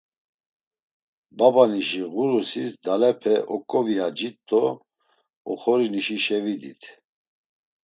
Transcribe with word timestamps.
Babanişi 1.37 2.01
ğurusis 2.13 2.71
dalepe 2.83 3.35
oǩoviyacit 3.55 4.37
do 4.47 4.63
oxorinişişe 5.51 6.37
vidit. 6.45 6.81